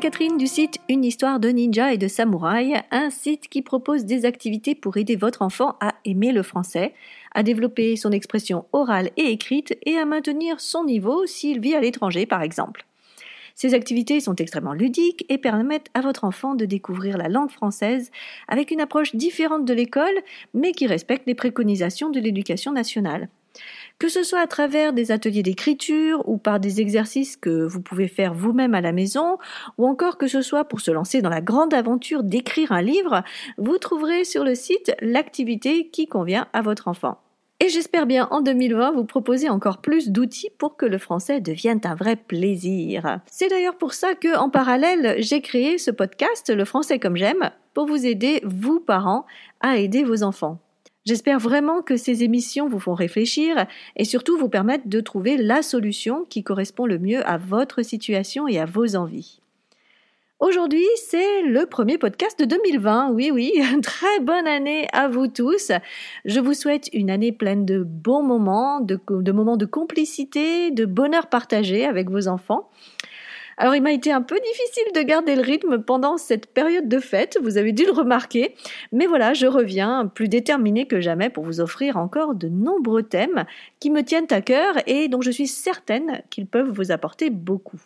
[0.00, 4.26] Catherine du site Une histoire de ninja et de samouraï, un site qui propose des
[4.26, 6.94] activités pour aider votre enfant à aimer le français,
[7.34, 11.80] à développer son expression orale et écrite et à maintenir son niveau s'il vit à
[11.80, 12.86] l'étranger par exemple.
[13.56, 18.12] Ces activités sont extrêmement ludiques et permettent à votre enfant de découvrir la langue française
[18.46, 20.14] avec une approche différente de l'école,
[20.54, 23.28] mais qui respecte les préconisations de l'éducation nationale.
[23.98, 28.06] Que ce soit à travers des ateliers d'écriture ou par des exercices que vous pouvez
[28.06, 29.38] faire vous-même à la maison,
[29.76, 33.24] ou encore que ce soit pour se lancer dans la grande aventure d'écrire un livre,
[33.56, 37.18] vous trouverez sur le site l'activité qui convient à votre enfant.
[37.58, 41.80] Et j'espère bien en 2020 vous proposer encore plus d'outils pour que le français devienne
[41.82, 43.18] un vrai plaisir.
[43.26, 47.50] C'est d'ailleurs pour ça que, en parallèle, j'ai créé ce podcast, Le français comme j'aime,
[47.74, 49.26] pour vous aider, vous parents,
[49.60, 50.60] à aider vos enfants.
[51.08, 53.66] J'espère vraiment que ces émissions vous font réfléchir
[53.96, 58.46] et surtout vous permettent de trouver la solution qui correspond le mieux à votre situation
[58.46, 59.40] et à vos envies.
[60.38, 63.12] Aujourd'hui, c'est le premier podcast de 2020.
[63.12, 65.72] Oui, oui, très bonne année à vous tous.
[66.26, 71.28] Je vous souhaite une année pleine de bons moments, de, moments de complicité, de bonheur
[71.28, 72.68] partagé avec vos enfants.
[73.60, 77.00] Alors il m'a été un peu difficile de garder le rythme pendant cette période de
[77.00, 78.54] fête, vous avez dû le remarquer,
[78.92, 83.46] mais voilà, je reviens plus déterminée que jamais pour vous offrir encore de nombreux thèmes
[83.80, 87.80] qui me tiennent à cœur et dont je suis certaine qu'ils peuvent vous apporter beaucoup.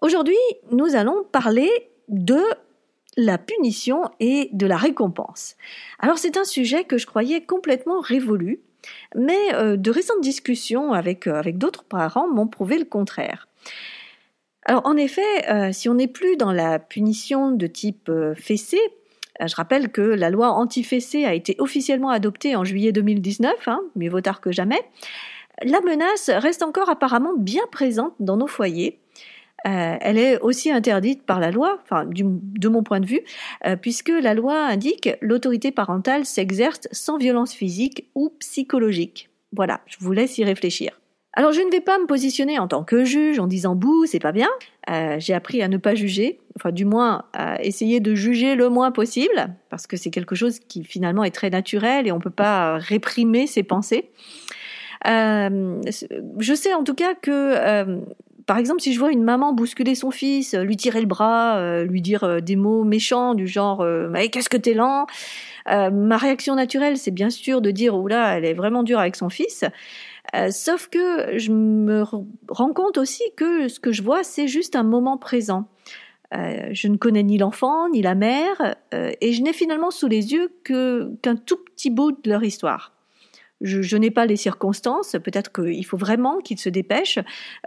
[0.00, 0.38] Aujourd'hui,
[0.72, 1.68] nous allons parler
[2.08, 2.40] de
[3.18, 5.56] la punition et de la récompense.
[5.98, 8.60] Alors c'est un sujet que je croyais complètement révolu,
[9.14, 13.48] mais euh, de récentes discussions euh, avec d'autres parents m'ont prouvé le contraire.
[14.70, 18.78] Alors en effet, euh, si on n'est plus dans la punition de type fessé,
[19.44, 24.10] je rappelle que la loi anti-fessé a été officiellement adoptée en juillet 2019, hein, mieux
[24.10, 24.80] vaut tard que jamais,
[25.64, 29.00] la menace reste encore apparemment bien présente dans nos foyers
[29.66, 33.22] euh, elle est aussi interdite par la loi, enfin de mon point de vue,
[33.66, 39.28] euh, puisque la loi indique l'autorité parentale s'exerce sans violence physique ou psychologique.
[39.52, 40.99] Voilà, je vous laisse y réfléchir.
[41.32, 44.18] Alors je ne vais pas me positionner en tant que juge en disant bouh, c'est
[44.18, 44.48] pas bien.
[44.90, 48.68] Euh, j'ai appris à ne pas juger, enfin du moins à essayer de juger le
[48.68, 52.22] moins possible, parce que c'est quelque chose qui finalement est très naturel et on ne
[52.22, 54.10] peut pas réprimer ses pensées.
[55.04, 58.02] je sais en tout cas que
[58.50, 61.84] par exemple, si je vois une maman bousculer son fils, lui tirer le bras, euh,
[61.84, 65.06] lui dire euh, des mots méchants du genre euh, mais qu'est-ce que t'es lent?
[65.68, 69.28] Ma réaction naturelle, c'est bien sûr de dire oula, elle est vraiment dure avec son
[69.28, 69.64] fils.
[70.50, 72.02] sauf que je me
[72.48, 75.68] rends compte aussi que ce que je vois, c'est juste un moment présent.
[76.32, 80.50] je ne connais ni l'enfant ni la mère, et je n'ai finalement sous les yeux
[80.64, 82.99] qu'un tout petit bout de leur histoire
[83.60, 85.16] je, n'ai pas les circonstances.
[85.22, 87.18] Peut-être qu'il faut vraiment qu'il se dépêche.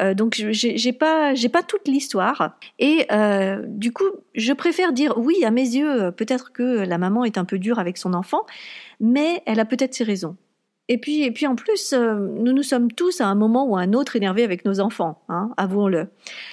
[0.00, 2.56] Euh, donc j'ai pas j'ai pas toute l'histoire.
[2.78, 6.12] Et euh, du coup, je préfère dire oui à mes yeux.
[6.12, 8.44] Peut-être que la maman est un peu dure avec son enfant,
[9.00, 10.36] mais elle a peut-être ses raisons.
[10.88, 13.76] Et puis, et puis en plus, euh, nous nous sommes tous à un moment ou
[13.76, 16.08] à un autre énervés avec nos enfants, hein, avouons-le.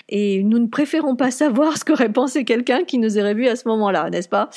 [0.08, 3.56] Et nous ne préférons pas savoir ce qu'aurait pensé quelqu'un qui nous aurait vu à
[3.56, 4.50] ce moment-là, n'est-ce pas?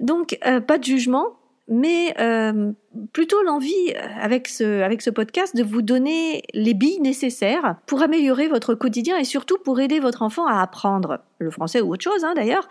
[0.00, 1.36] Donc, pas de jugement,
[1.68, 2.72] mais euh,
[3.12, 8.02] plutôt l'envie euh, avec ce, avec ce podcast de vous donner les billes nécessaires pour
[8.02, 12.04] améliorer votre quotidien et surtout pour aider votre enfant à apprendre le français ou autre
[12.04, 12.68] chose hein, d'ailleurs,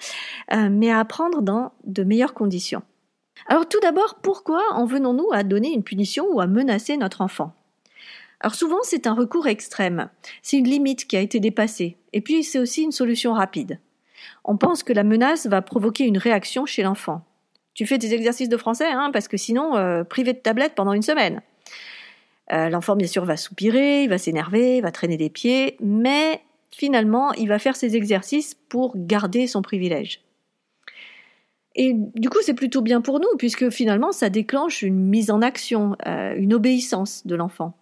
[0.54, 2.84] euh, mais à apprendre dans de meilleures conditions.
[3.48, 7.54] Alors tout d'abord, pourquoi en venons-nous à donner une punition ou à menacer notre enfant?
[8.42, 10.10] Alors souvent c'est un recours extrême,
[10.42, 13.80] c'est une limite qui a été dépassée, et puis c'est aussi une solution rapide.
[14.44, 17.26] On pense que la menace va provoquer une réaction chez l'enfant,
[17.74, 20.94] tu fais des exercices de français, hein, parce que sinon, euh, privé de tablette pendant
[20.94, 21.42] une semaine.
[22.52, 26.42] Euh, l'enfant, bien sûr, va soupirer, il va s'énerver, va traîner des pieds, mais
[26.72, 30.22] finalement, il va faire ses exercices pour garder son privilège.
[31.76, 35.42] Et du coup, c'est plutôt bien pour nous, puisque finalement, ça déclenche une mise en
[35.42, 37.74] action, euh, une obéissance de l'enfant.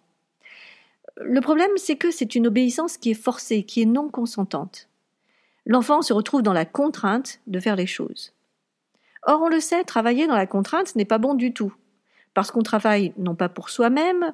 [1.20, 4.88] Le problème, c'est que c'est une obéissance qui est forcée, qui est non consentante.
[5.66, 8.32] L'enfant se retrouve dans la contrainte de faire les choses.
[9.24, 11.72] Or, on le sait, travailler dans la contrainte n'est pas bon du tout,
[12.34, 14.32] parce qu'on travaille non pas pour soi-même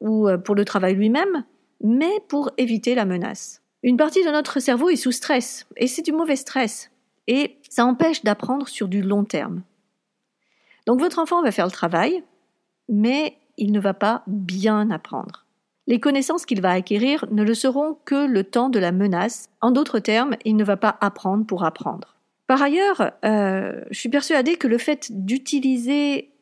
[0.00, 1.44] ou euh, pour le travail lui-même,
[1.82, 3.62] mais pour éviter la menace.
[3.82, 6.90] Une partie de notre cerveau est sous stress, et c'est du mauvais stress,
[7.26, 9.62] et ça empêche d'apprendre sur du long terme.
[10.86, 12.22] Donc votre enfant va faire le travail,
[12.88, 15.46] mais il ne va pas bien apprendre.
[15.86, 19.48] Les connaissances qu'il va acquérir ne le seront que le temps de la menace.
[19.60, 22.19] En d'autres termes, il ne va pas apprendre pour apprendre.
[22.50, 26.32] Par ailleurs, euh, je suis persuadée que le fait d'utiliser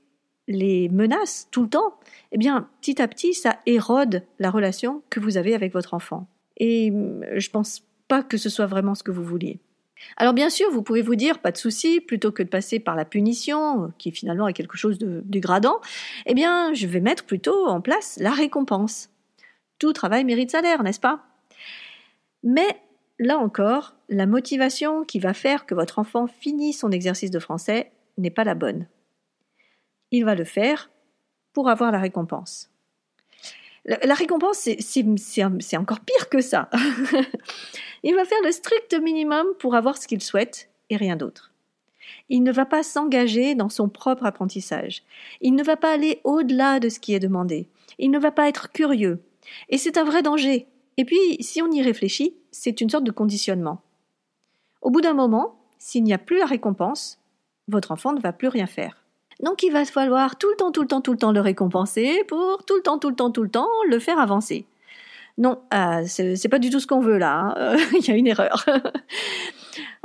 [0.47, 2.01] les menaces tout le temps,
[2.33, 6.27] eh bien, petit à petit, ça érode la relation que vous avez avec votre enfant.
[6.57, 9.61] Et euh, je pense pas que ce soit vraiment ce que vous vouliez.
[10.17, 12.97] Alors bien sûr, vous pouvez vous dire, pas de souci, plutôt que de passer par
[12.97, 15.79] la punition, qui finalement est quelque chose de dégradant,
[16.25, 19.11] eh bien, je vais mettre plutôt en place la récompense.
[19.79, 21.27] Tout travail mérite salaire, n'est-ce pas?
[22.43, 22.81] Mais
[23.19, 27.93] là encore, la motivation qui va faire que votre enfant finisse son exercice de français
[28.17, 28.87] n'est pas la bonne.
[30.11, 30.91] Il va le faire
[31.53, 32.71] pour avoir la récompense.
[33.85, 36.69] La, récompense, c'est encore pire que ça.
[38.03, 41.53] il va faire le strict minimum pour avoir ce qu'il souhaite et rien d'autre.
[42.29, 45.05] Il ne va pas s'engager dans son propre apprentissage.
[45.41, 47.69] Il ne va pas aller au-delà de ce qui est demandé.
[47.99, 49.21] Il ne va pas être curieux.
[49.71, 50.67] Et c'est un vrai danger.
[50.99, 53.81] Et puis, si on y réfléchit, c'est une sorte de conditionnement.
[54.83, 57.21] Au bout d'un moment, s'il n'y a plus la récompense,
[57.69, 59.05] votre enfant ne va plus rien faire.
[59.41, 62.25] Donc il va falloir tout le temps, tout le temps, tout le temps le récompenser
[62.27, 64.67] pour tout le temps, tout le temps, tout le temps le faire avancer.
[65.37, 67.55] Non, euh, c'est pas du tout ce qu'on veut là.
[67.57, 67.77] Hein.
[68.01, 68.67] il y a une erreur.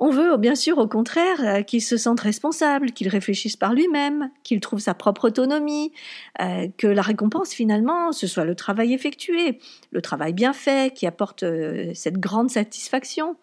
[0.06, 4.32] On veut bien sûr au contraire euh, qu'il se sente responsable, qu'il réfléchisse par lui-même,
[4.44, 5.94] qu'il trouve sa propre autonomie,
[6.42, 9.60] euh, que la récompense finalement ce soit le travail effectué,
[9.92, 11.46] le travail bien fait qui apporte
[11.94, 13.38] cette grande satisfaction.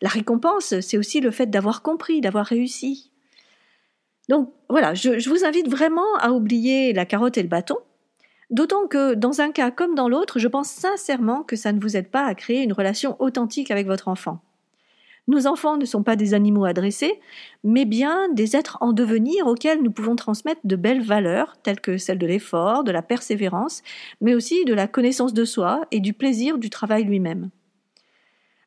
[0.00, 3.10] La récompense, c'est aussi le fait d'avoir compris, d'avoir réussi.
[4.28, 7.78] Donc voilà, je, vous invite vraiment à oublier la carotte et le bâton,
[8.50, 11.96] d'autant que dans un cas comme dans l'autre, je pense sincèrement que ça ne vous
[11.96, 14.38] aide pas à créer une relation authentique avec votre enfant.
[15.28, 17.20] Nos enfants ne sont pas des animaux adressés,
[17.62, 21.98] mais bien des êtres en devenir auxquels nous pouvons transmettre de belles valeurs, telles que
[21.98, 23.82] celles de l'effort, de la persévérance,
[24.22, 27.50] mais aussi de la connaissance de soi et du plaisir du travail lui-même.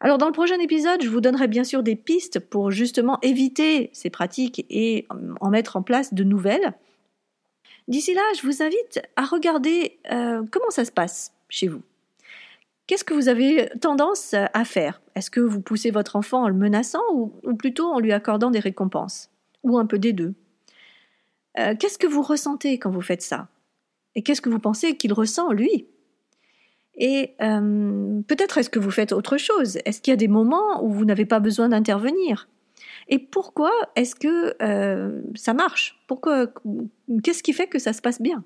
[0.02, 3.90] Alors dans le prochain épisode, je vous donnerai bien sûr des pistes pour justement éviter
[3.94, 5.08] ces pratiques et
[5.40, 6.74] en mettre en place de nouvelles.
[7.88, 11.82] D'ici là, je vous invite à regarder euh, comment ça se passe chez vous.
[12.92, 15.02] Qu'est-ce que vous avez tendance à faire?
[15.16, 18.60] Est-ce que vous poussez votre enfant en le menaçant ou, plutôt en lui accordant des
[18.60, 19.30] récompenses?
[19.64, 20.34] Ou un peu des deux?
[21.58, 23.48] Euh, Qu'est-ce que vous ressentez quand vous faites ça?
[24.16, 25.88] Et qu'est-ce que vous pensez qu'il ressent, lui?
[26.96, 29.78] Et euh, peut-être est-ce que vous faites autre chose?
[29.86, 32.50] Est-ce qu'il y a des moments où vous n'avez pas besoin d'intervenir?
[33.08, 35.98] Et pourquoi est-ce que euh, ça marche?
[36.08, 36.48] Pourquoi
[37.24, 38.44] Qu'est-ce qui fait que ça se passe bien?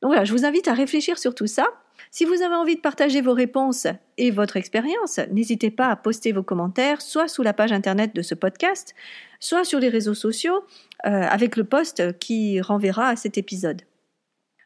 [0.00, 1.66] Donc voilà, je vous invite à réfléchir sur tout ça.
[2.10, 3.86] Si vous avez envie de partager vos réponses
[4.18, 8.22] et votre expérience, n'hésitez pas à poster vos commentaires, soit sous la page internet de
[8.22, 8.94] ce podcast,
[9.40, 10.64] soit sur les réseaux sociaux,
[11.06, 13.82] euh, avec le post qui renverra à cet épisode.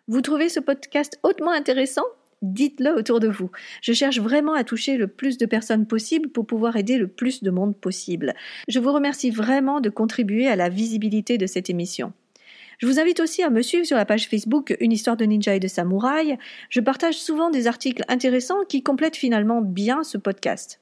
[0.08, 2.04] Vous trouvez ce podcast hautement intéressant?
[2.42, 3.50] Dites-le autour de vous.
[3.82, 7.42] Je cherche vraiment à toucher le plus de personnes possible pour pouvoir aider le plus
[7.42, 8.34] de monde possible.
[8.66, 12.14] Je vous remercie vraiment de contribuer à la visibilité de cette émission.
[12.80, 15.54] Je vous invite aussi à me suivre sur la page Facebook Une histoire de ninja
[15.54, 16.38] et de samouraï.
[16.70, 20.80] Je partage souvent des articles intéressants qui complètent finalement bien ce podcast.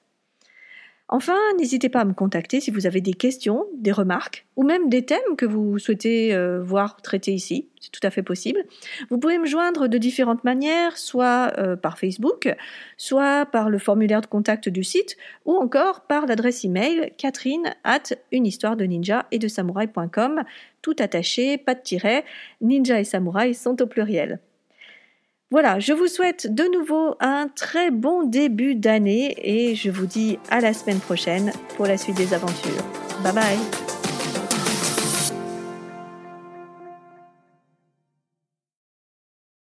[1.11, 4.91] Enfin, n'hésitez pas à me contacter si vous avez des questions, des remarques ou même
[4.91, 7.69] des thèmes que vous souhaitez euh, voir traités ici.
[7.81, 8.63] C'est tout à fait possible.
[9.09, 12.55] Vous pouvez me joindre de différentes manières, soit euh, par Facebook,
[12.99, 15.17] soit par le formulaire de contact du site
[15.47, 20.43] ou encore par l'adresse email catherine at et de samouraï.com.
[20.83, 22.25] Tout attaché, pas de tiret.
[22.61, 24.41] Ninja et samouraï sont au pluriel.
[25.51, 30.39] Voilà, je vous souhaite de nouveau un très bon début d'année et je vous dis
[30.51, 32.85] à la semaine prochaine pour la suite des aventures.
[33.23, 33.88] Bye bye